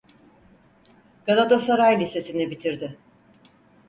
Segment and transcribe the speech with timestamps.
[1.27, 2.91] Galatasaray Lisesi'ni bitirdi.